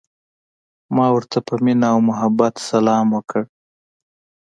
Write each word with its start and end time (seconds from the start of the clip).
ما 0.95 1.07
ورته 1.15 1.37
په 1.47 1.53
مینه 1.63 1.87
او 1.93 1.99
محبت 2.09 2.53
سلام 2.69 3.07
وکړ. 3.15 3.41